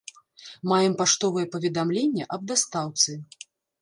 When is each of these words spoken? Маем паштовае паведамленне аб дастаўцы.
Маем 0.69 0.93
паштовае 1.01 1.45
паведамленне 1.55 2.23
аб 2.39 2.49
дастаўцы. 2.53 3.11